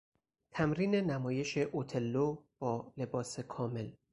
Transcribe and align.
تمرین 0.51 0.95
نمایش 0.95 1.57
اوتللو 1.71 2.37
با 2.59 2.93
لباس 2.97 3.39
کامل 3.39 3.89